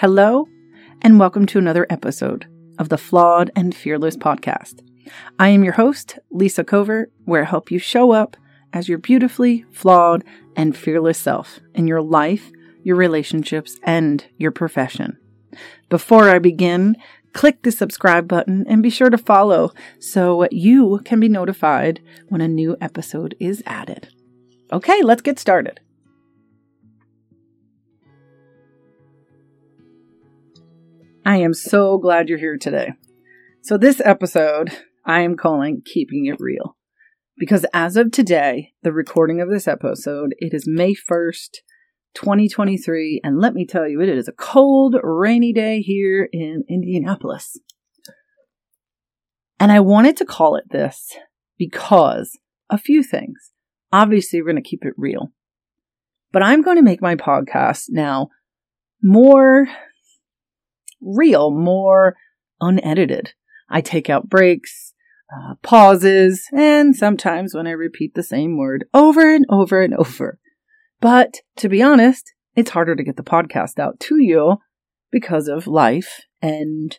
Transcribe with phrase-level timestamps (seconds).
[0.00, 0.46] Hello,
[1.02, 2.46] and welcome to another episode
[2.78, 4.80] of the Flawed and Fearless podcast.
[5.40, 8.36] I am your host, Lisa Covert, where I help you show up
[8.72, 10.22] as your beautifully flawed
[10.54, 12.52] and fearless self in your life,
[12.84, 15.18] your relationships, and your profession.
[15.88, 16.94] Before I begin,
[17.32, 22.40] click the subscribe button and be sure to follow so you can be notified when
[22.40, 24.10] a new episode is added.
[24.72, 25.80] Okay, let's get started.
[31.28, 32.94] I am so glad you're here today.
[33.60, 34.70] So, this episode
[35.04, 36.74] I am calling Keeping It Real.
[37.36, 41.58] Because as of today, the recording of this episode, it is May 1st,
[42.14, 43.20] 2023.
[43.22, 47.58] And let me tell you, it is a cold, rainy day here in Indianapolis.
[49.60, 51.14] And I wanted to call it this
[51.58, 52.38] because
[52.70, 53.52] a few things.
[53.92, 55.30] Obviously, we're going to keep it real.
[56.32, 58.30] But I'm going to make my podcast now
[59.02, 59.66] more
[61.00, 62.16] real, more
[62.60, 63.32] unedited.
[63.70, 64.94] I take out breaks,
[65.32, 70.38] uh, pauses, and sometimes when I repeat the same word over and over and over.
[71.00, 74.56] But to be honest, it's harder to get the podcast out to you
[75.12, 76.96] because of life and,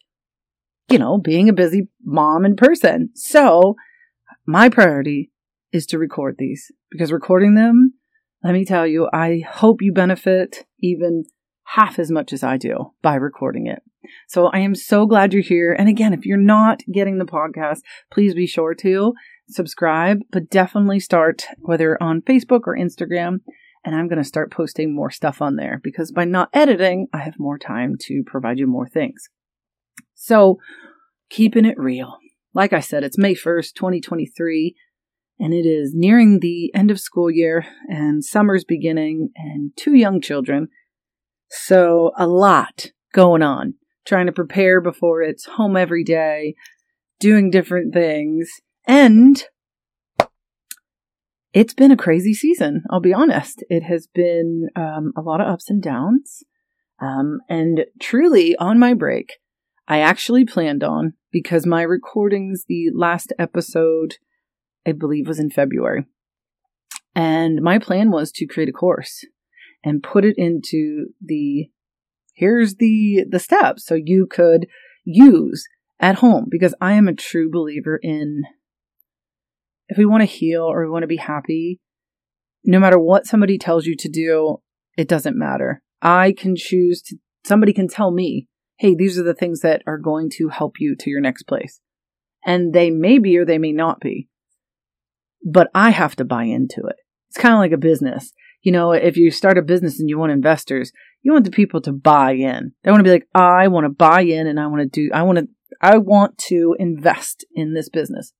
[0.89, 3.09] you know, being a busy mom and person.
[3.15, 3.75] So
[4.45, 5.31] my priority
[5.71, 7.93] is to record these because recording them,
[8.43, 11.25] let me tell you, I hope you benefit even
[11.65, 13.83] half as much as I do by recording it.
[14.27, 15.73] So I am so glad you're here.
[15.73, 17.79] And again, if you're not getting the podcast,
[18.11, 19.13] please be sure to
[19.47, 23.39] subscribe, but definitely start whether on Facebook or Instagram.
[23.85, 27.19] And I'm going to start posting more stuff on there because by not editing, I
[27.19, 29.29] have more time to provide you more things.
[30.15, 30.59] So
[31.29, 32.17] keeping it real.
[32.53, 34.75] Like I said, it's May 1st, 2023
[35.41, 40.19] and it is nearing the end of school year and summer's beginning and two young
[40.19, 40.67] children
[41.49, 43.73] so a lot going on,
[44.05, 46.55] trying to prepare before it's home every day,
[47.19, 48.49] doing different things.
[48.87, 49.43] And
[51.53, 52.83] it's been a crazy season.
[52.89, 53.63] I'll be honest.
[53.69, 56.43] It has been um, a lot of ups and downs.
[57.01, 59.37] Um, and truly on my break,
[59.87, 64.15] I actually planned on because my recordings, the last episode,
[64.85, 66.05] I believe was in February.
[67.15, 69.25] And my plan was to create a course
[69.83, 71.69] and put it into the
[72.39, 74.65] here's the the steps so you could
[75.03, 75.67] use
[75.99, 78.43] at home because I am a true believer in
[79.89, 81.79] if we want to heal or we want to be happy,
[82.63, 84.61] no matter what somebody tells you to do,
[84.97, 85.81] it doesn't matter.
[86.01, 89.97] I can choose to somebody can tell me, "Hey, these are the things that are
[89.97, 91.81] going to help you to your next place."
[92.45, 94.29] And they may be or they may not be.
[95.43, 96.97] But I have to buy into it.
[97.29, 100.17] It's kind of like a business you know, if you start a business and you
[100.17, 100.91] want investors,
[101.21, 102.73] you want the people to buy in.
[102.83, 105.09] They want to be like, I want to buy in and I want to do,
[105.13, 105.47] I want to,
[105.81, 108.33] I want to invest in this business.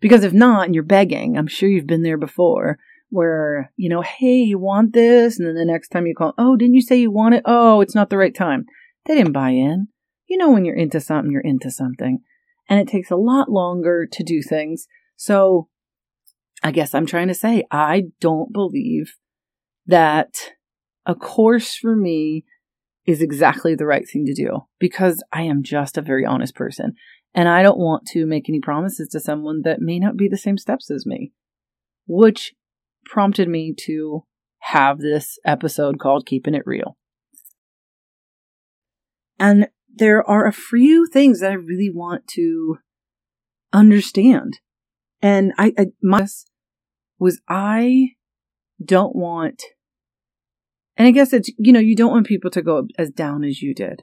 [0.00, 2.78] Because if not, and you're begging, I'm sure you've been there before
[3.10, 5.38] where, you know, hey, you want this?
[5.38, 7.42] And then the next time you call, oh, didn't you say you want it?
[7.44, 8.66] Oh, it's not the right time.
[9.06, 9.88] They didn't buy in.
[10.26, 12.20] You know, when you're into something, you're into something.
[12.68, 14.86] And it takes a lot longer to do things.
[15.16, 15.68] So
[16.62, 19.14] I guess I'm trying to say, I don't believe
[19.86, 20.52] that
[21.08, 22.44] a course for me
[23.06, 26.94] is exactly the right thing to do because I am just a very honest person
[27.34, 30.36] and I don't want to make any promises to someone that may not be the
[30.36, 31.32] same steps as me,
[32.06, 32.54] which
[33.06, 34.24] prompted me to
[34.60, 36.98] have this episode called Keeping It Real.
[39.38, 42.78] And there are a few things that I really want to
[43.72, 44.58] understand.
[45.22, 46.26] And I, I my
[47.18, 48.10] was I
[48.84, 49.62] don't want
[50.98, 53.62] and I guess it's, you know, you don't want people to go as down as
[53.62, 54.02] you did.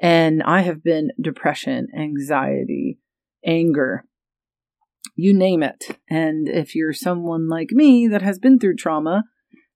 [0.00, 2.98] And I have been depression, anxiety,
[3.44, 4.06] anger,
[5.14, 5.98] you name it.
[6.08, 9.24] And if you're someone like me that has been through trauma,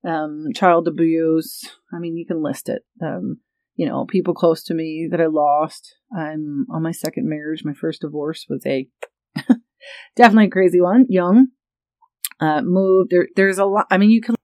[0.07, 2.83] um, child abuse, I mean, you can list it.
[3.03, 3.41] Um,
[3.77, 5.97] you know, people close to me that I lost.
[6.17, 7.63] I'm on my second marriage.
[7.63, 8.89] My first divorce was a
[10.17, 11.05] definitely a crazy one.
[11.11, 11.49] Young,
[12.41, 13.11] uh, moved.
[13.11, 13.87] There, there's a lot.
[13.91, 14.37] I mean, you can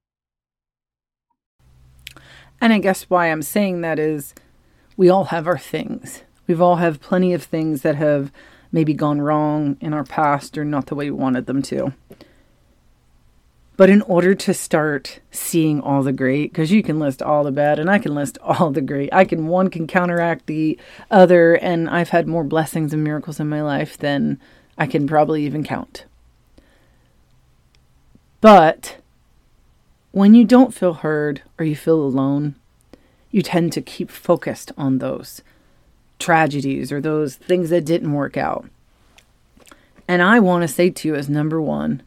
[2.61, 4.35] and I guess why I'm saying that is
[4.97, 6.23] we all have our things.
[6.47, 8.33] We've all have plenty of things that have
[8.73, 11.93] maybe gone wrong in our past or not the way we wanted them to.
[13.77, 17.51] But in order to start seeing all the great, because you can list all the
[17.51, 20.79] bad and I can list all the great, I can, one can counteract the
[21.11, 24.39] other, and I've had more blessings and miracles in my life than
[24.77, 26.05] I can probably even count.
[28.43, 28.99] But
[30.13, 32.57] when you don't feel heard or you feel alone,
[33.31, 35.43] you tend to keep focused on those
[36.19, 38.67] tragedies or those things that didn't work out.
[40.09, 42.03] And I want to say to you, as number one,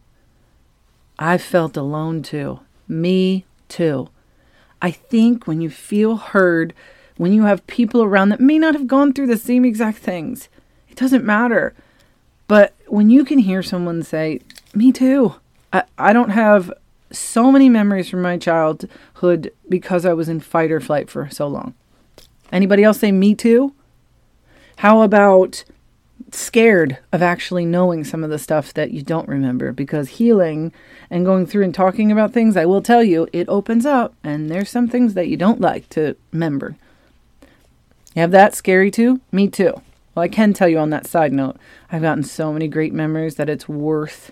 [1.17, 2.59] I felt alone too.
[2.87, 4.09] Me too.
[4.81, 6.73] I think when you feel heard,
[7.15, 10.49] when you have people around that may not have gone through the same exact things,
[10.89, 11.73] it doesn't matter.
[12.49, 14.41] But when you can hear someone say,
[14.75, 15.35] Me too,
[15.71, 16.73] I, I don't have
[17.13, 21.47] so many memories from my childhood because I was in fight or flight for so
[21.47, 21.73] long.
[22.51, 23.73] Anybody else say me too?
[24.77, 25.63] How about
[26.31, 29.71] scared of actually knowing some of the stuff that you don't remember?
[29.71, 30.71] Because healing
[31.09, 34.49] and going through and talking about things, I will tell you, it opens up and
[34.49, 36.75] there's some things that you don't like to remember.
[38.15, 39.21] You have that scary too?
[39.31, 39.81] Me too.
[40.13, 41.57] Well, I can tell you on that side note,
[41.91, 44.31] I've gotten so many great memories that it's worth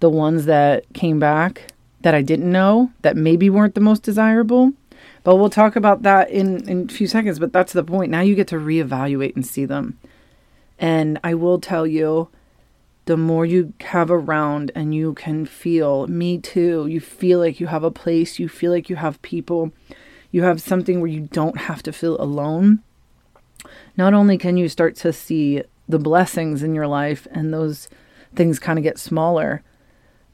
[0.00, 1.73] the ones that came back
[2.04, 4.74] that I didn't know that maybe weren't the most desirable.
[5.22, 7.38] But we'll talk about that in, in a few seconds.
[7.38, 8.10] But that's the point.
[8.10, 9.98] Now you get to reevaluate and see them.
[10.78, 12.28] And I will tell you,
[13.06, 17.68] the more you have around and you can feel, me too, you feel like you
[17.68, 19.72] have a place, you feel like you have people,
[20.30, 22.80] you have something where you don't have to feel alone.
[23.96, 27.88] Not only can you start to see the blessings in your life and those
[28.34, 29.62] things kind of get smaller,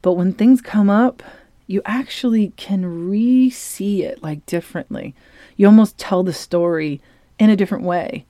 [0.03, 1.23] but when things come up
[1.71, 5.15] you actually can re see it like differently.
[5.57, 7.01] You almost tell the story
[7.39, 8.25] in a different way.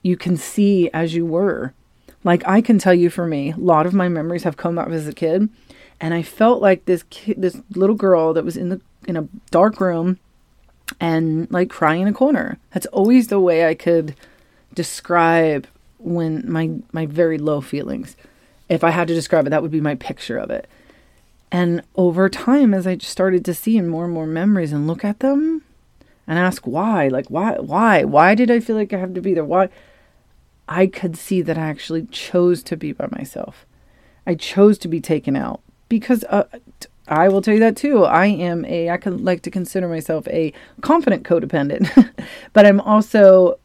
[0.00, 1.74] You can see as you were.
[2.24, 4.88] Like I can tell you for me, a lot of my memories have come up
[4.88, 5.50] as a kid,
[6.00, 9.28] and I felt like this kid, this little girl that was in the in a
[9.50, 10.18] dark room
[10.98, 12.56] and like crying in a corner.
[12.72, 14.14] That's always the way I could
[14.72, 15.66] describe
[15.98, 18.16] when my my very low feelings.
[18.70, 20.66] If I had to describe it, that would be my picture of it.
[21.56, 25.06] And over time, as I started to see in more and more memories and look
[25.06, 25.62] at them
[26.26, 29.32] and ask why, like, why, why, why did I feel like I have to be
[29.32, 29.42] there?
[29.42, 29.70] Why?
[30.68, 33.64] I could see that I actually chose to be by myself.
[34.26, 36.44] I chose to be taken out because uh,
[37.08, 38.04] I will tell you that too.
[38.04, 40.52] I am a, I could like to consider myself a
[40.82, 42.12] confident codependent,
[42.52, 43.58] but I'm also,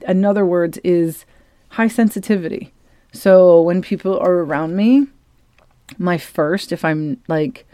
[0.00, 1.24] in other words, is
[1.68, 2.72] high sensitivity.
[3.12, 5.06] So when people are around me,
[5.98, 7.66] my first if I'm like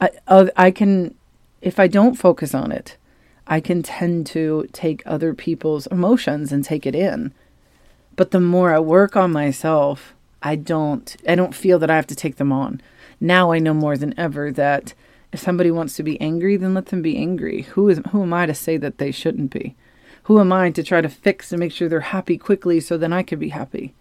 [0.00, 0.10] I
[0.56, 1.14] I can
[1.60, 2.96] if I don't focus on it,
[3.46, 7.32] I can tend to take other people's emotions and take it in.
[8.16, 12.06] But the more I work on myself, I don't I don't feel that I have
[12.08, 12.80] to take them on.
[13.20, 14.94] Now I know more than ever that
[15.32, 17.62] if somebody wants to be angry, then let them be angry.
[17.62, 19.74] Who is who am I to say that they shouldn't be?
[20.24, 23.12] Who am I to try to fix and make sure they're happy quickly so then
[23.12, 23.94] I can be happy?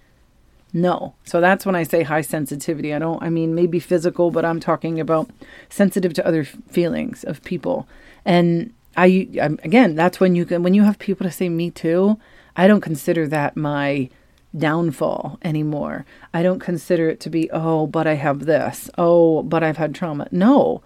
[0.74, 1.16] No.
[1.24, 2.94] So that's when I say high sensitivity.
[2.94, 5.30] I don't, I mean, maybe physical, but I'm talking about
[5.70, 7.88] sensitive to other feelings of people.
[8.26, 9.30] And I,
[9.64, 12.20] again, that's when you can, when you have people to say me too,
[12.56, 14.10] I don't consider that my
[14.58, 16.06] downfall anymore.
[16.34, 18.90] I don't consider it to be, oh, but I have this.
[18.98, 20.28] Oh, but I've had trauma.
[20.32, 20.82] No.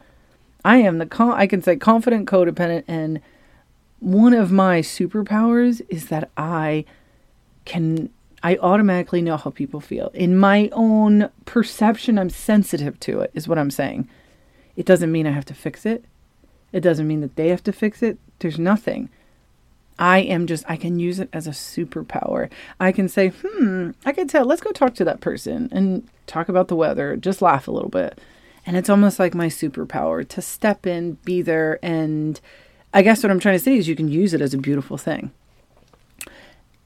[0.63, 2.83] I am the, con- I can say confident codependent.
[2.87, 3.21] And
[3.99, 6.85] one of my superpowers is that I
[7.65, 8.09] can
[8.43, 10.09] I automatically know how people feel.
[10.13, 14.09] In my own perception, I'm sensitive to it, is what I'm saying.
[14.75, 16.05] It doesn't mean I have to fix it.
[16.71, 18.17] It doesn't mean that they have to fix it.
[18.39, 19.09] There's nothing.
[19.99, 22.49] I am just, I can use it as a superpower.
[22.79, 26.49] I can say, hmm, I can tell, let's go talk to that person and talk
[26.49, 28.19] about the weather, just laugh a little bit.
[28.65, 31.77] And it's almost like my superpower to step in, be there.
[31.83, 32.39] And
[32.93, 34.97] I guess what I'm trying to say is you can use it as a beautiful
[34.97, 35.31] thing.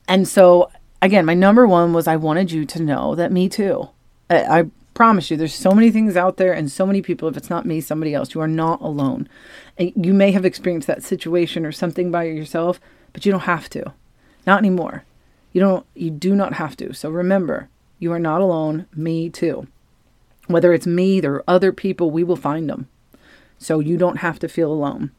[0.08, 0.70] And so
[1.06, 3.90] again, my number one was I wanted you to know that me too.
[4.30, 7.30] I, I promise you, there's so many things out there and so many people.
[7.30, 8.34] If it's not me, somebody else.
[8.34, 9.30] You are not alone.
[9.78, 12.80] You may have experienced that situation or something by yourself,
[13.14, 13.94] but you don't have to.
[14.48, 15.06] Not anymore.
[15.54, 15.86] You don't.
[15.96, 16.94] You do not have to.
[16.94, 17.70] So remember,
[18.00, 18.88] you are not alone.
[18.96, 19.68] Me too.
[20.48, 22.88] Whether it's me or other people, we will find them.
[23.58, 25.12] So you don't have to feel alone.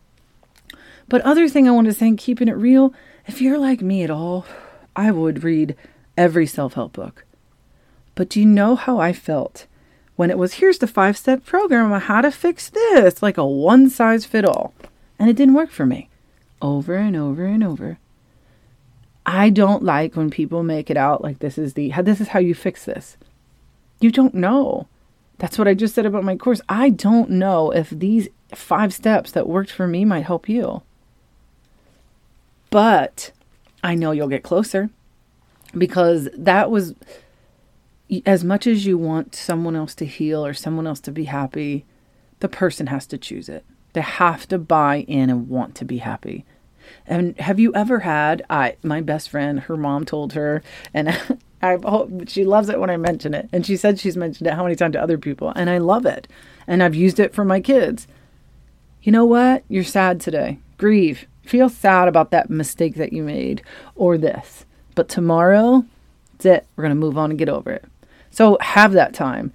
[1.08, 2.92] But other thing I want to say, keeping it real,
[3.26, 4.46] if you're like me at all,
[4.96, 5.76] I would read
[6.16, 7.24] every self help book.
[8.14, 9.66] But do you know how I felt
[10.16, 13.46] when it was here's the five step program on how to fix this, like a
[13.46, 14.74] one size fit all?
[15.18, 16.08] And it didn't work for me
[16.62, 17.98] over and over and over.
[19.24, 22.38] I don't like when people make it out like this is the this is how
[22.38, 23.16] you fix this.
[24.00, 24.88] You don't know.
[25.38, 26.60] That's what I just said about my course.
[26.68, 30.82] I don't know if these five steps that worked for me might help you.
[32.70, 33.32] But
[33.86, 34.90] I know you'll get closer
[35.78, 36.96] because that was
[38.26, 41.84] as much as you want someone else to heal or someone else to be happy,
[42.40, 43.64] the person has to choose it.
[43.92, 46.44] They have to buy in and want to be happy.
[47.06, 51.16] And have you ever had I my best friend, her mom told her and
[51.62, 53.48] I hope she loves it when I mention it.
[53.52, 56.06] And she said she's mentioned it how many times to other people and I love
[56.06, 56.26] it.
[56.66, 58.08] And I've used it for my kids.
[59.00, 59.62] You know what?
[59.68, 60.58] You're sad today.
[60.76, 61.28] Grieve.
[61.46, 63.62] Feel sad about that mistake that you made
[63.94, 64.64] or this.
[64.96, 65.84] But tomorrow,
[66.32, 66.66] that's it.
[66.74, 67.84] We're going to move on and get over it.
[68.30, 69.52] So have that time.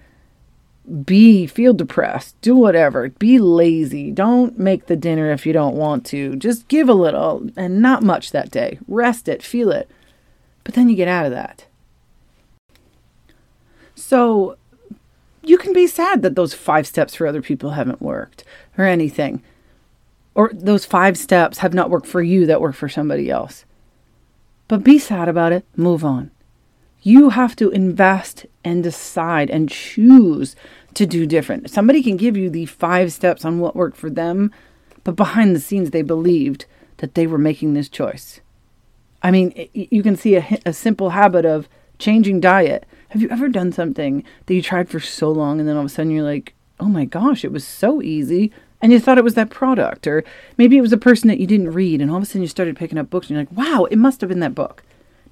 [1.05, 2.39] Be feel depressed.
[2.41, 3.10] Do whatever.
[3.10, 4.10] Be lazy.
[4.10, 6.36] Don't make the dinner if you don't want to.
[6.38, 8.79] Just give a little and not much that day.
[8.88, 9.43] Rest it.
[9.43, 9.89] Feel it.
[10.63, 11.65] But then you get out of that.
[13.95, 14.57] So
[15.43, 18.43] you can be sad that those five steps for other people haven't worked
[18.77, 19.43] or anything
[20.33, 23.65] or those five steps have not worked for you that work for somebody else
[24.67, 26.31] but be sad about it move on
[27.03, 30.55] you have to invest and decide and choose
[30.93, 31.69] to do different.
[31.69, 34.51] Somebody can give you the five steps on what worked for them,
[35.03, 36.65] but behind the scenes, they believed
[36.97, 38.39] that they were making this choice.
[39.23, 42.85] I mean, you can see a, a simple habit of changing diet.
[43.09, 45.88] Have you ever done something that you tried for so long and then all of
[45.88, 48.51] a sudden you're like, oh my gosh, it was so easy?
[48.81, 50.23] And you thought it was that product, or
[50.57, 52.47] maybe it was a person that you didn't read, and all of a sudden you
[52.47, 54.83] started picking up books and you're like, wow, it must have been that book.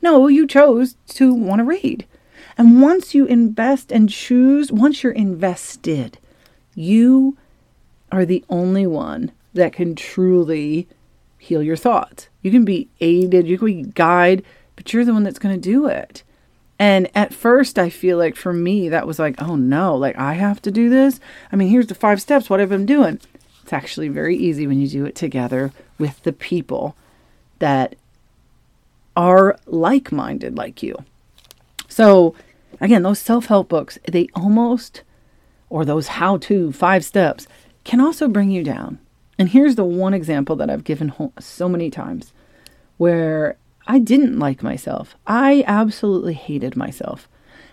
[0.01, 2.05] No, you chose to want to read.
[2.57, 6.19] And once you invest and choose, once you're invested,
[6.75, 7.37] you
[8.11, 10.87] are the only one that can truly
[11.37, 12.27] heal your thoughts.
[12.41, 15.61] You can be aided, you can be guided, but you're the one that's going to
[15.61, 16.23] do it.
[16.77, 20.35] And at first, I feel like for me, that was like, oh no, like I
[20.35, 21.19] have to do this.
[21.51, 22.49] I mean, here's the five steps.
[22.49, 23.19] What have I been doing?
[23.69, 26.95] It's actually very easy when you do it together with the people
[27.59, 27.95] that
[29.15, 30.95] are like minded like you.
[31.87, 32.33] So,
[32.81, 35.03] again, those self help books, they almost,
[35.69, 37.45] or those how to five steps,
[37.83, 38.97] can also bring you down.
[39.37, 42.33] And here's the one example that I've given so many times
[42.97, 45.15] where I didn't like myself.
[45.27, 47.29] I absolutely hated myself.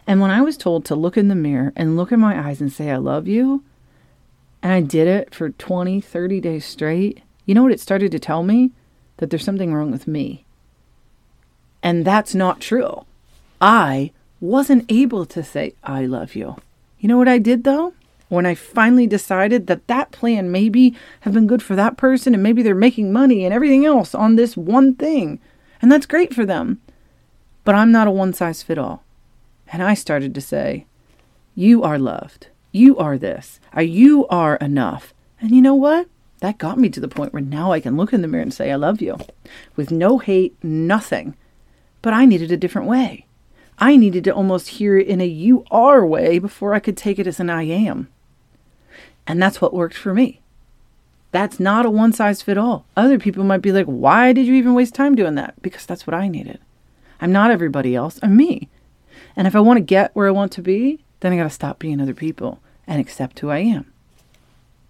[0.06, 2.60] And when I was told to look in the mirror and look in my eyes
[2.60, 3.64] and say, I love you,
[4.66, 8.18] and I did it for 20, 30 days straight, you know what it started to
[8.18, 8.72] tell me?
[9.18, 10.44] That there's something wrong with me.
[11.84, 13.04] And that's not true.
[13.60, 16.56] I wasn't able to say, I love you.
[16.98, 17.94] You know what I did though?
[18.28, 22.42] When I finally decided that that plan maybe have been good for that person and
[22.42, 25.38] maybe they're making money and everything else on this one thing.
[25.80, 26.80] And that's great for them.
[27.62, 29.04] But I'm not a one size fit all.
[29.68, 30.86] And I started to say,
[31.54, 32.48] You are loved.
[32.76, 33.58] You are this.
[33.74, 35.14] You are enough.
[35.40, 36.08] And you know what?
[36.40, 38.52] That got me to the point where now I can look in the mirror and
[38.52, 39.16] say, I love you.
[39.76, 41.34] With no hate, nothing.
[42.02, 43.24] But I needed a different way.
[43.78, 47.18] I needed to almost hear it in a you are way before I could take
[47.18, 48.08] it as an I am.
[49.26, 50.42] And that's what worked for me.
[51.32, 52.84] That's not a one size fit all.
[52.94, 55.54] Other people might be like, why did you even waste time doing that?
[55.62, 56.60] Because that's what I needed.
[57.22, 58.68] I'm not everybody else, I'm me.
[59.34, 61.50] And if I want to get where I want to be, then I got to
[61.50, 63.92] stop being other people and accept who I am.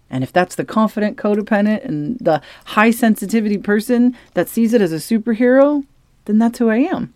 [0.09, 4.93] And if that's the confident codependent and the high sensitivity person that sees it as
[4.93, 5.85] a superhero,
[6.25, 7.13] then that's who I am.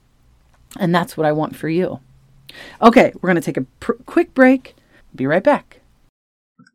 [0.79, 1.99] And that's what I want for you.
[2.81, 4.75] Okay, we're going to take a pr- quick break.
[5.15, 5.79] Be right back.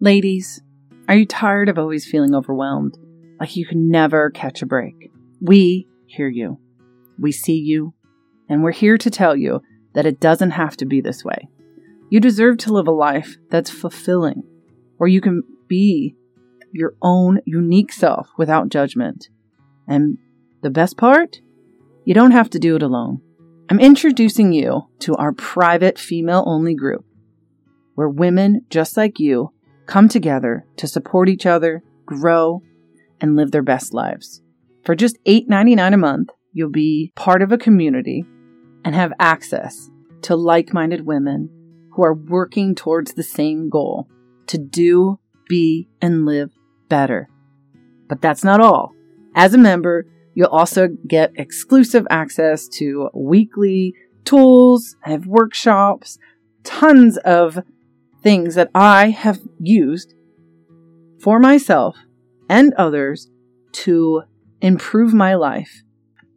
[0.01, 0.63] Ladies,
[1.09, 2.99] are you tired of always feeling overwhelmed?
[3.41, 5.11] Like you can never catch a break?
[5.41, 6.59] We hear you.
[7.19, 7.95] We see you.
[8.49, 9.63] And we're here to tell you
[9.95, 11.49] that it doesn't have to be this way.
[12.09, 14.43] You deserve to live a life that's fulfilling,
[14.97, 16.15] where you can be
[16.73, 19.29] your own unique self without judgment.
[19.89, 20.19] And
[20.63, 21.41] the best part?
[22.05, 23.21] You don't have to do it alone.
[23.69, 27.05] I'm introducing you to our private female only group
[27.97, 29.53] where women just like you
[29.87, 32.63] come together to support each other, grow,
[33.21, 34.43] and live their best lives.
[34.85, 38.25] For just $8.99 a month, you'll be part of a community
[38.85, 39.91] and have access
[40.23, 41.51] to like minded women
[41.97, 44.09] who are working towards the same goal
[44.47, 46.53] to do, be, and live
[46.88, 47.29] better.
[48.09, 48.95] But that's not all.
[49.35, 53.95] As a member, You'll also get exclusive access to weekly
[54.26, 56.19] tools, I have workshops,
[56.62, 57.61] tons of
[58.23, 60.12] things that I have used
[61.21, 61.97] for myself
[62.50, 63.31] and others
[63.73, 64.25] to
[64.61, 65.83] improve my life,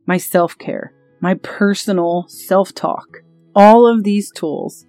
[0.06, 3.18] my self care, my personal self talk.
[3.54, 4.86] All of these tools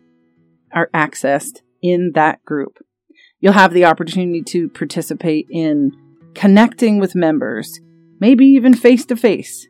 [0.73, 2.79] are accessed in that group.
[3.41, 5.93] You'll have the opportunity to participate in
[6.35, 7.81] connecting with members
[8.21, 9.67] maybe even face to face.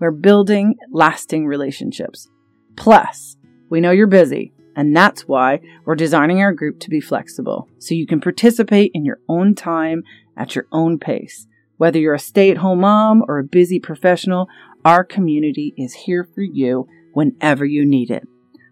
[0.00, 2.28] We're building lasting relationships.
[2.76, 3.36] Plus,
[3.70, 7.94] we know you're busy, and that's why we're designing our group to be flexible so
[7.94, 10.02] you can participate in your own time
[10.36, 11.46] at your own pace
[11.78, 14.48] Whether you're a stay at home mom or a busy professional,
[14.84, 18.26] our community is here for you whenever you need it.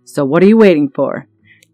[0.04, 1.28] So, what are you waiting for?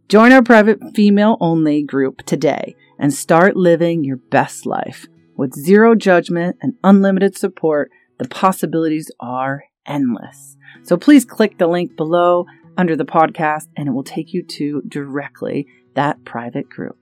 [0.09, 5.07] Join our private female only group today and start living your best life.
[5.37, 10.57] With zero judgment and unlimited support, the possibilities are endless.
[10.83, 14.83] So please click the link below under the podcast and it will take you to
[14.87, 16.99] directly that private group.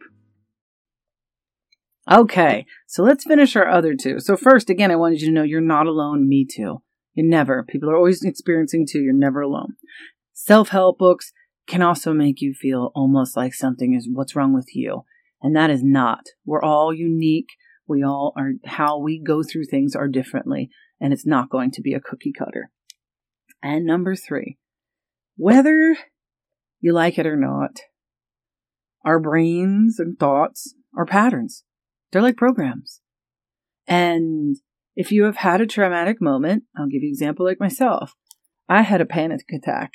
[2.10, 4.18] Okay, so let's finish our other two.
[4.18, 6.28] So, first, again, I wanted you to know you're not alone.
[6.28, 6.82] Me too.
[7.14, 7.62] You're never.
[7.62, 9.00] People are always experiencing too.
[9.00, 9.74] You're never alone.
[10.32, 11.32] Self help books
[11.70, 15.04] can also make you feel almost like something is what's wrong with you.
[15.40, 16.26] And that is not.
[16.44, 17.50] We're all unique.
[17.86, 20.68] We all are, how we go through things are differently,
[21.00, 22.70] and it's not going to be a cookie cutter.
[23.62, 24.58] And number three,
[25.36, 25.96] whether
[26.80, 27.80] you like it or not,
[29.04, 31.64] our brains and thoughts are patterns.
[32.10, 33.00] They're like programs.
[33.86, 34.56] And
[34.96, 38.14] if you have had a traumatic moment, I'll give you an example like myself.
[38.68, 39.92] I had a panic attack.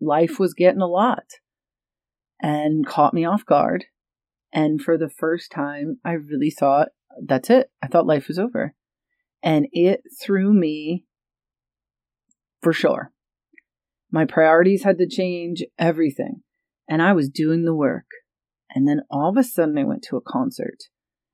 [0.00, 1.24] Life was getting a lot
[2.40, 3.86] and caught me off guard.
[4.52, 6.88] And for the first time, I really thought,
[7.24, 7.70] that's it.
[7.82, 8.74] I thought life was over.
[9.42, 11.04] And it threw me
[12.62, 13.12] for sure.
[14.10, 16.42] My priorities had to change everything.
[16.88, 18.06] And I was doing the work.
[18.74, 20.78] And then all of a sudden, I went to a concert.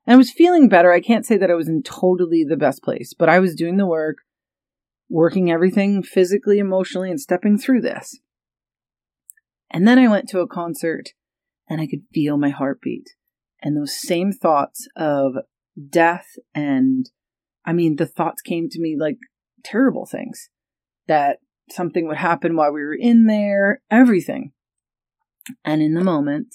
[0.07, 0.93] And I was feeling better.
[0.93, 3.77] I can't say that I was in totally the best place, but I was doing
[3.77, 4.19] the work,
[5.09, 8.19] working everything physically, emotionally, and stepping through this.
[9.77, 11.11] And then I went to a concert
[11.69, 13.11] and I could feel my heartbeat.
[13.61, 15.35] And those same thoughts of
[15.91, 17.11] death and,
[17.67, 19.19] I mean, the thoughts came to me like
[19.63, 20.49] terrible things
[21.09, 24.53] that something would happen while we were in there, everything.
[25.63, 26.55] And in the moment,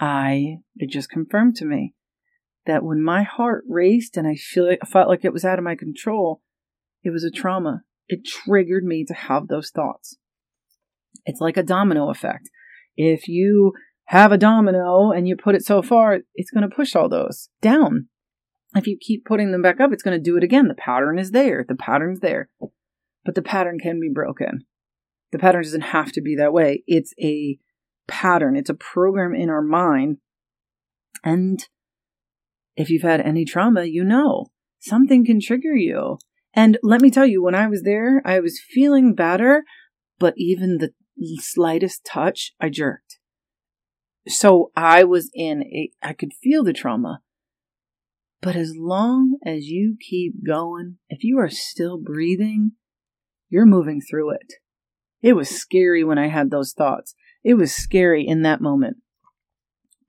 [0.00, 1.94] I, it just confirmed to me
[2.66, 5.76] that when my heart raced and I feel felt like it was out of my
[5.76, 6.42] control,
[7.04, 7.82] it was a trauma.
[8.08, 10.16] It triggered me to have those thoughts.
[11.24, 12.50] It's like a domino effect.
[12.96, 13.72] If you
[14.06, 17.48] have a domino and you put it so far, it's going to push all those
[17.60, 18.08] down.
[18.74, 20.68] If you keep putting them back up, it's going to do it again.
[20.68, 21.64] The pattern is there.
[21.66, 22.48] The pattern's there.
[23.24, 24.64] But the pattern can be broken.
[25.30, 26.82] The pattern doesn't have to be that way.
[26.86, 27.58] It's a
[28.08, 30.18] pattern, it's a program in our mind.
[31.24, 31.66] And
[32.76, 34.46] if you've had any trauma, you know
[34.80, 36.18] something can trigger you.
[36.54, 39.64] And let me tell you, when I was there, I was feeling better,
[40.18, 40.90] but even the
[41.38, 43.18] slightest touch, I jerked.
[44.28, 47.22] So I was in a, I could feel the trauma.
[48.40, 52.72] But as long as you keep going, if you are still breathing,
[53.48, 54.54] you're moving through it.
[55.20, 57.14] It was scary when I had those thoughts.
[57.44, 58.96] It was scary in that moment.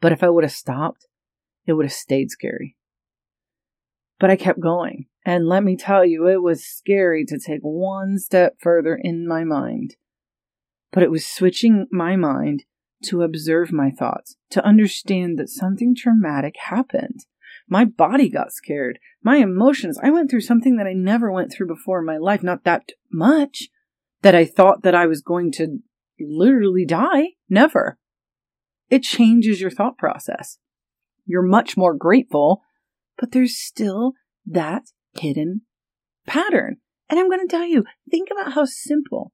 [0.01, 1.07] But if I would have stopped,
[1.65, 2.75] it would have stayed scary.
[4.19, 5.05] But I kept going.
[5.25, 9.43] And let me tell you, it was scary to take one step further in my
[9.43, 9.95] mind.
[10.93, 12.63] But it was switching my mind
[13.06, 17.25] to observe my thoughts, to understand that something traumatic happened.
[17.67, 18.99] My body got scared.
[19.23, 22.43] My emotions, I went through something that I never went through before in my life,
[22.43, 23.69] not that much,
[24.21, 25.79] that I thought that I was going to
[26.19, 27.32] literally die.
[27.49, 27.97] Never.
[28.89, 30.60] It changes your thought process.
[31.25, 32.62] You're much more grateful,
[33.17, 34.13] but there's still
[34.45, 35.62] that hidden
[36.27, 36.77] pattern.
[37.10, 39.32] And I'm going to tell you, think about how simple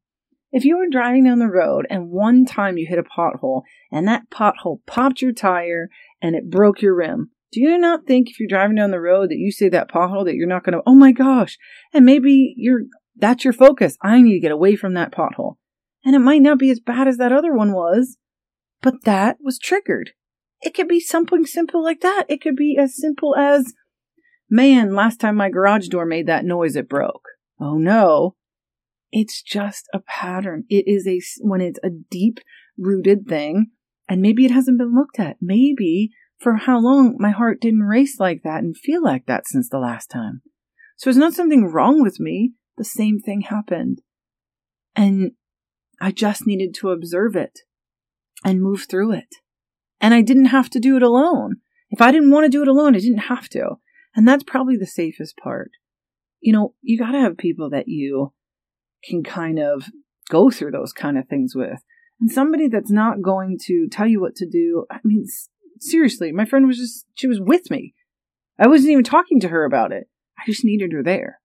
[0.52, 4.08] if you were driving down the road and one time you hit a pothole and
[4.08, 5.90] that pothole popped your tire
[6.22, 9.30] and it broke your rim, do you not think if you're driving down the road
[9.30, 11.58] that you see that pothole that you're not going to, oh my gosh,
[11.94, 12.82] and maybe you're,
[13.16, 13.98] that's your focus.
[14.02, 15.56] I need to get away from that pothole.
[16.04, 18.18] And it might not be as bad as that other one was,
[18.82, 20.12] but that was triggered.
[20.62, 22.26] It could be something simple like that.
[22.30, 23.74] It could be as simple as,
[24.50, 27.24] man, last time my garage door made that noise, it broke.
[27.60, 28.36] Oh no.
[29.12, 30.66] It's just a pattern.
[30.70, 32.40] It is a, when it's a deep
[32.78, 33.72] rooted thing,
[34.08, 35.38] and maybe it hasn't been looked at.
[35.42, 39.70] Maybe for how long my heart didn't race like that and feel like that since
[39.70, 40.42] the last time.
[40.98, 42.54] So it's not something wrong with me.
[42.78, 44.02] The same thing happened.
[44.96, 45.32] And
[46.02, 47.60] I just needed to observe it
[48.44, 49.36] and move through it.
[50.02, 51.58] And I didn't have to do it alone.
[51.90, 53.80] If I didn't want to do it alone, I didn't have to.
[54.16, 55.72] And that's probably the safest part.
[56.40, 58.34] You know, you got to have people that you
[59.04, 59.86] can kind of
[60.30, 61.82] go through those kind of things with.
[62.20, 64.86] And somebody that's not going to tell you what to do.
[64.92, 65.26] I mean,
[65.80, 67.94] seriously, my friend was just, she was with me.
[68.58, 70.10] I wasn't even talking to her about it.
[70.38, 71.40] I just needed her there.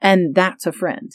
[0.00, 1.10] And that's a friend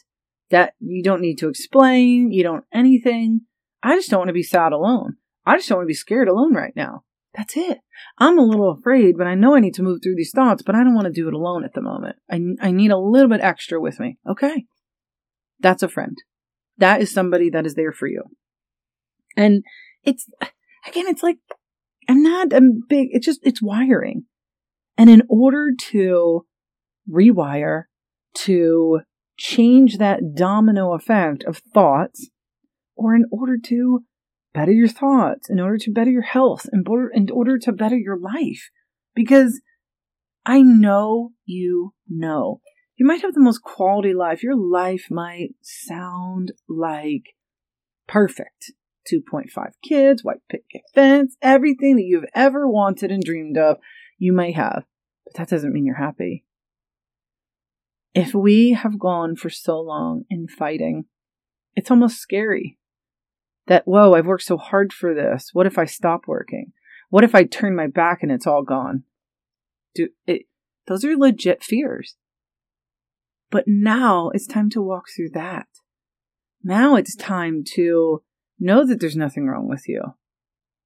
[0.50, 2.32] that you don't need to explain.
[2.32, 3.42] You don't anything.
[3.84, 5.18] I just don't want to be sad alone.
[5.46, 7.04] I just don't want to be scared alone right now.
[7.36, 7.80] That's it.
[8.18, 10.76] I'm a little afraid, but I know I need to move through these thoughts, but
[10.76, 12.18] I don't want to do it alone at the moment.
[12.30, 14.18] I, I need a little bit extra with me.
[14.30, 14.66] Okay.
[15.62, 16.18] That's a friend.
[16.78, 18.24] That is somebody that is there for you.
[19.38, 19.64] And
[20.04, 20.28] it's,
[20.88, 21.38] again, it's like,
[22.10, 24.24] I'm not a big, it's just, it's wiring.
[24.98, 26.46] And in order to
[27.10, 27.84] rewire,
[28.34, 29.02] to
[29.38, 32.30] change that domino effect of thoughts,
[32.96, 34.02] or in order to
[34.54, 37.98] better your thoughts, in order to better your health, in order, in order to better
[37.98, 38.70] your life.
[39.16, 39.62] Because
[40.46, 42.62] I know you know.
[43.02, 44.44] You might have the most quality life.
[44.44, 47.34] Your life might sound like
[48.08, 48.74] perfect.
[49.12, 53.78] 2.5 kids, white picket fence, everything that you've ever wanted and dreamed of,
[54.20, 54.84] you may have.
[55.26, 56.46] But that doesn't mean you're happy.
[58.14, 61.06] If we have gone for so long in fighting,
[61.76, 62.78] it's almost scary
[63.66, 65.50] that, whoa, I've worked so hard for this.
[65.54, 66.72] What if I stop working?
[67.10, 69.06] What if I turn my back and it's all gone?
[69.96, 70.44] Do it,
[70.86, 72.16] those are legit fears.
[73.52, 75.68] But now it's time to walk through that.
[76.64, 78.24] Now it's time to
[78.60, 80.02] know that there's nothing wrong with you.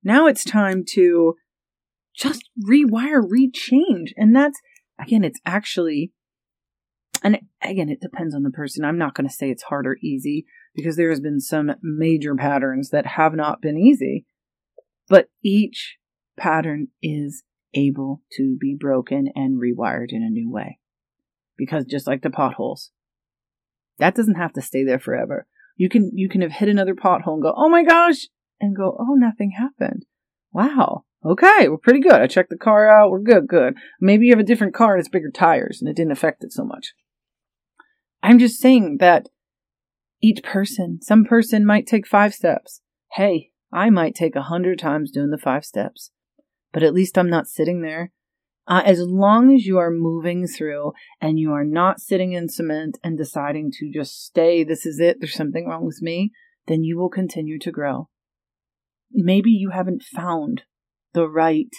[0.03, 1.35] Now it's time to
[2.15, 4.11] just rewire, rechange.
[4.17, 4.59] And that's,
[4.99, 6.11] again, it's actually,
[7.23, 8.83] and again, it depends on the person.
[8.83, 12.35] I'm not going to say it's hard or easy because there has been some major
[12.35, 14.25] patterns that have not been easy,
[15.07, 15.97] but each
[16.37, 20.79] pattern is able to be broken and rewired in a new way.
[21.57, 22.91] Because just like the potholes,
[23.99, 25.47] that doesn't have to stay there forever.
[25.77, 28.27] You can, you can have hit another pothole and go, oh my gosh,
[28.59, 30.05] and go, oh, nothing happened.
[30.51, 31.03] Wow.
[31.25, 32.13] Okay, we're pretty good.
[32.13, 33.09] I checked the car out.
[33.09, 33.75] We're good, good.
[33.99, 36.53] Maybe you have a different car and it's bigger tires and it didn't affect it
[36.53, 36.93] so much.
[38.21, 39.29] I'm just saying that
[40.21, 42.81] each person, some person might take five steps.
[43.13, 46.11] Hey, I might take a hundred times doing the five steps,
[46.71, 48.11] but at least I'm not sitting there.
[48.67, 52.97] Uh, as long as you are moving through and you are not sitting in cement
[53.03, 56.31] and deciding to just stay, this is it, there's something wrong with me,
[56.67, 58.09] then you will continue to grow.
[59.11, 60.63] Maybe you haven't found
[61.13, 61.69] the right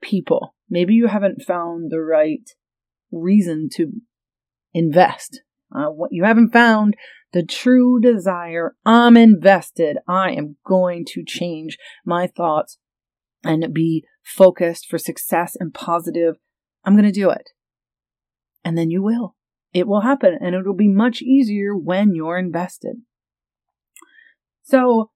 [0.00, 0.54] people.
[0.70, 2.48] Maybe you haven't found the right
[3.12, 3.92] reason to
[4.72, 5.42] invest.
[5.74, 6.96] Uh, what you haven't found
[7.32, 8.74] the true desire.
[8.84, 9.98] I'm invested.
[10.08, 12.78] I am going to change my thoughts
[13.42, 16.36] and be focused for success and positive.
[16.84, 17.50] I'm going to do it.
[18.64, 19.36] And then you will.
[19.72, 22.96] It will happen and it'll be much easier when you're invested.
[24.62, 25.10] So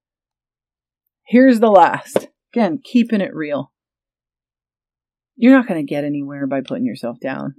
[1.25, 2.29] here's the last.
[2.53, 3.71] Again, keeping it real.
[5.35, 7.55] You're not going to get anywhere by putting yourself down.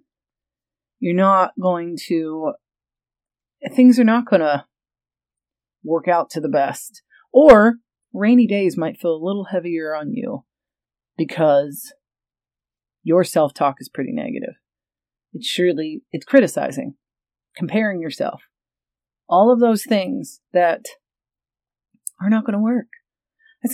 [0.99, 2.53] You're not going to
[3.75, 4.65] things are not going to
[5.85, 7.03] work out to the best.
[7.33, 7.77] Or
[8.13, 10.45] rainy days might feel a little heavier on you
[11.17, 11.93] because
[13.03, 14.55] your self talk is pretty negative.
[15.33, 16.95] It's surely, it's criticizing,
[17.57, 18.43] comparing yourself,
[19.29, 20.87] all of those things that
[22.21, 22.87] are not going to work.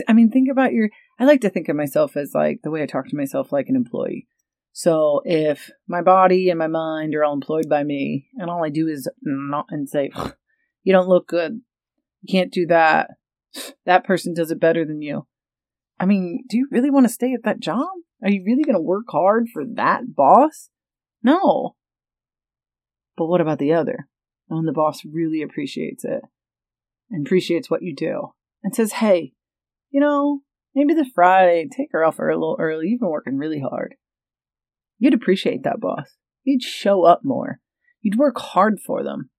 [0.08, 2.82] I mean, think about your, I like to think of myself as like the way
[2.82, 4.26] I talk to myself like an employee.
[4.72, 8.70] So if my body and my mind are all employed by me, and all I
[8.70, 10.10] do is not and say,
[10.82, 11.60] "You don't look good.
[12.22, 13.10] You can't do that.
[13.84, 15.26] That person does it better than you."
[16.02, 17.86] I mean, do you really want to stay at that job?
[18.24, 20.68] Are you really going to work hard for that boss?
[21.22, 21.76] No.
[23.16, 24.08] But what about the other?
[24.50, 26.22] Oh, when the boss really appreciates it
[27.08, 28.32] and appreciates what you do
[28.64, 29.34] and says, "Hey,
[29.90, 30.40] you know,
[30.74, 32.88] maybe the Friday, take her off a little early.
[32.88, 33.94] You've been working really hard."
[34.98, 36.16] You'd appreciate that boss.
[36.42, 37.60] You'd show up more.
[38.00, 39.30] You'd work hard for them.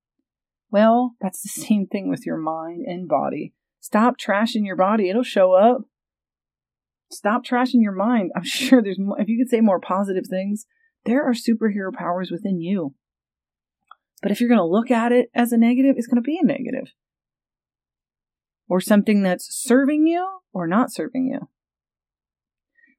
[0.71, 3.53] Well, that's the same thing with your mind and body.
[3.81, 5.81] Stop trashing your body, it'll show up.
[7.13, 8.31] Stop trashing your mind.
[8.35, 10.65] I'm sure there's if you could say more positive things,
[11.05, 12.95] there are superhero powers within you.
[14.21, 16.39] But if you're going to look at it as a negative, it's going to be
[16.41, 16.93] a negative.
[18.69, 21.49] Or something that's serving you or not serving you.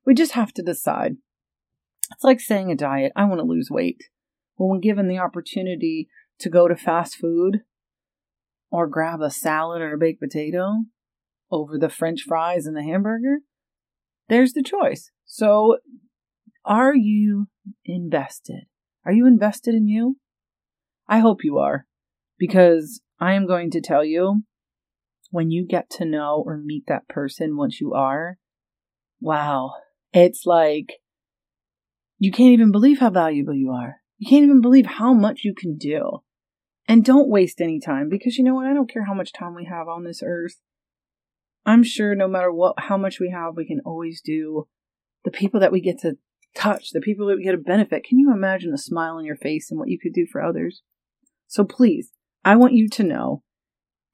[0.05, 1.17] We just have to decide
[2.13, 4.05] it's like saying a diet, I want to lose weight.
[4.57, 7.63] Well, when given the opportunity to go to fast food
[8.71, 10.85] or grab a salad or a baked potato
[11.51, 13.39] over the french fries and the hamburger,
[14.29, 15.11] there's the choice.
[15.25, 15.79] So,
[16.65, 17.49] are you
[17.85, 18.65] invested?
[19.05, 20.17] Are you invested in you?
[21.07, 21.87] I hope you are,
[22.39, 24.45] because I am going to tell you
[25.31, 28.39] when you get to know or meet that person once you are,
[29.21, 29.73] wow,
[30.13, 30.95] it's like
[32.19, 33.97] you can't even believe how valuable you are.
[34.19, 36.21] You can't even believe how much you can do.
[36.87, 38.67] And don't waste any time because you know what?
[38.67, 40.61] I don't care how much time we have on this earth.
[41.67, 44.69] I'm sure no matter what, how much we have, we can always do
[45.25, 46.19] the people that we get to
[46.55, 48.05] touch, the people that we get to benefit.
[48.05, 50.83] Can you imagine the smile on your face and what you could do for others?
[51.47, 52.11] So please,
[52.45, 53.43] I want you to know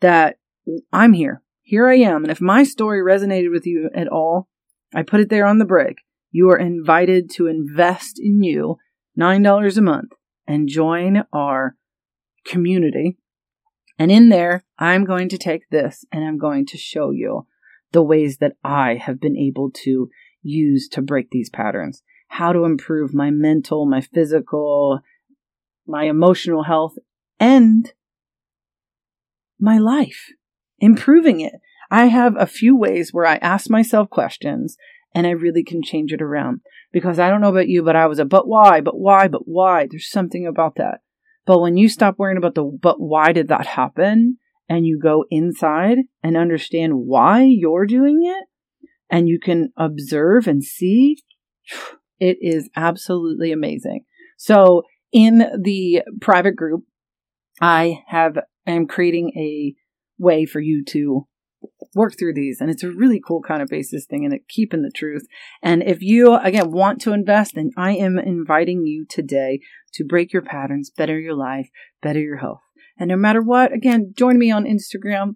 [0.01, 0.37] that
[0.93, 1.43] I'm here.
[1.63, 2.25] Here I am.
[2.25, 4.49] And if my story resonated with you at all,
[4.95, 5.99] I put it there on the brick.
[6.31, 8.77] You are invited to invest in you
[9.19, 10.13] $9 a month
[10.47, 11.77] and join our
[12.45, 13.19] community.
[14.01, 17.47] And in there, I'm going to take this and I'm going to show you
[17.93, 20.09] the ways that I have been able to
[20.43, 25.01] use to break these patterns, how to improve my mental, my physical,
[25.87, 26.95] my emotional health,
[27.39, 27.93] and
[29.61, 30.29] my life,
[30.79, 31.57] improving it.
[31.91, 34.79] I have a few ways where I ask myself questions
[35.15, 36.63] and I really can change it around.
[36.91, 39.43] Because I don't know about you, but I was a but why, but why, but
[39.47, 39.87] why.
[39.91, 41.01] There's something about that.
[41.47, 45.25] But when you stop worrying about the but why did that happen and you go
[45.31, 48.47] inside and understand why you're doing it
[49.11, 51.17] and you can observe and see,
[52.21, 54.05] it is absolutely amazing.
[54.37, 56.85] So in the private group,
[57.61, 59.75] I have am creating a
[60.19, 61.27] way for you to
[61.95, 64.83] work through these and it's a really cool kind of basis thing and it keeping
[64.83, 65.27] the truth
[65.63, 69.61] and if you again want to invest then i am inviting you today
[69.93, 71.69] to break your patterns better your life
[72.03, 72.63] better your health
[72.99, 75.33] and no matter what again join me on instagram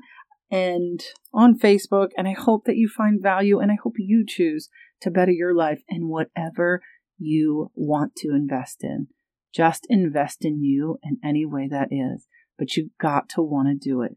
[0.51, 4.69] and on facebook and i hope that you find value and i hope you choose
[5.01, 6.81] to better your life in whatever
[7.19, 9.07] you want to invest in
[9.55, 12.27] just invest in you in any way that is
[12.59, 14.17] but you've got to want to do it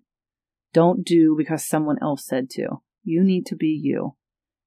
[0.78, 2.82] don't do because someone else said to.
[3.04, 4.15] You need to be you.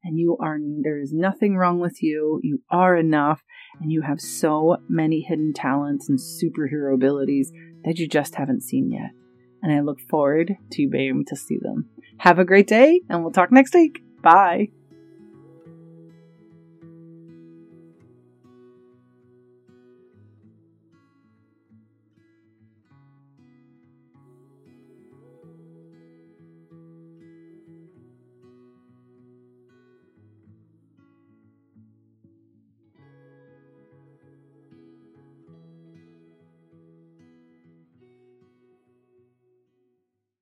[0.03, 2.41] And you are, there is nothing wrong with you.
[2.43, 3.43] You are enough.
[3.81, 7.53] And you have so many hidden talents and superhero abilities
[7.85, 9.11] that you just haven't seen yet.
[9.63, 11.91] And I look forward to being able to see them.
[12.19, 14.03] Have a great day, and we'll talk next week.
[14.23, 14.69] Bye.